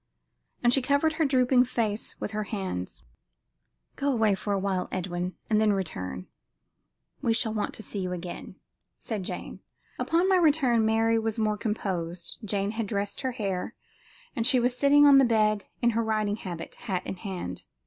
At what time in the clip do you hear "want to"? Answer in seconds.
7.53-7.83